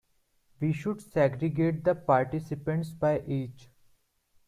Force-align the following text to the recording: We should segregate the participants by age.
We 0.59 0.73
should 0.73 0.99
segregate 0.99 1.83
the 1.83 1.93
participants 1.93 2.89
by 2.89 3.21
age. 3.27 3.69